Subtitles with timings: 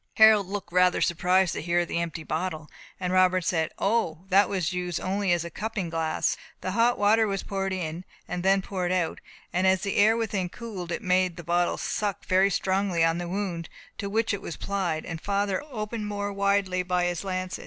[0.15, 2.67] Harold looked rather surprised to hear of the empty bottle,
[2.99, 6.35] and Robert said, "O, that was used only as a cupping glass.
[6.63, 9.19] Hot water was poured in, and then poured out,
[9.53, 13.29] and as the air within cooled, it made the bottle suck very strongly on the
[13.29, 13.69] wound,
[13.99, 17.59] to which it was applied, and which father had opened more widely by his lancet.